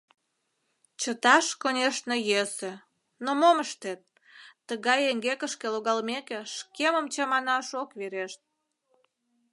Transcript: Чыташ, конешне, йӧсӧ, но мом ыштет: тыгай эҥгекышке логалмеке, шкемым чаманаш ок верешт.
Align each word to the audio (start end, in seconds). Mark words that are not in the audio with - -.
Чыташ, 1.01 1.45
конешне, 1.61 2.15
йӧсӧ, 2.29 2.71
но 3.23 3.29
мом 3.39 3.57
ыштет: 3.65 4.01
тыгай 4.67 4.99
эҥгекышке 5.09 5.67
логалмеке, 5.73 6.39
шкемым 6.55 7.05
чаманаш 7.13 7.67
ок 7.81 7.89
верешт. 7.99 8.41